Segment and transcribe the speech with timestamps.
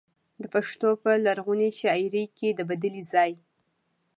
[0.41, 3.31] د پښتو په لرغونې شاعرۍ کې د بدلې ځای.